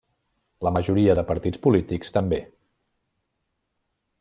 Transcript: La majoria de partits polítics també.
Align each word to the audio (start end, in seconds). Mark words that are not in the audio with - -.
La 0.67 0.71
majoria 0.77 1.15
de 1.19 1.25
partits 1.33 1.61
polítics 1.67 2.15
també. 2.17 2.41